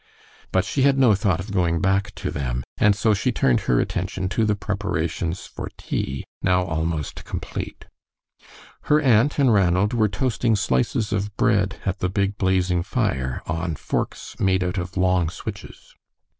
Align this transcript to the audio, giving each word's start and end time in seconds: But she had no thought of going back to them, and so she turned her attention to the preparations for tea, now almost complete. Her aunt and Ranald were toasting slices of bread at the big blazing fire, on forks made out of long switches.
But 0.51 0.65
she 0.65 0.81
had 0.81 0.97
no 0.97 1.13
thought 1.13 1.39
of 1.39 1.51
going 1.53 1.79
back 1.79 2.15
to 2.15 2.31
them, 2.31 2.63
and 2.79 2.95
so 2.95 3.13
she 3.13 3.31
turned 3.31 3.59
her 3.69 3.79
attention 3.79 4.29
to 4.29 4.45
the 4.45 4.55
preparations 4.55 5.45
for 5.45 5.69
tea, 5.77 6.23
now 6.41 6.63
almost 6.63 7.23
complete. 7.23 7.85
Her 8.85 8.99
aunt 8.99 9.37
and 9.37 9.53
Ranald 9.53 9.93
were 9.93 10.09
toasting 10.09 10.55
slices 10.55 11.13
of 11.13 11.37
bread 11.37 11.75
at 11.85 11.99
the 11.99 12.09
big 12.09 12.39
blazing 12.39 12.81
fire, 12.81 13.43
on 13.45 13.75
forks 13.75 14.39
made 14.39 14.63
out 14.63 14.79
of 14.79 14.97
long 14.97 15.29
switches. 15.29 15.93